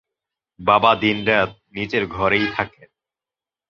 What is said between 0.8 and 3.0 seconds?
দিন-রাত নিজের ঘরেই থাকেন।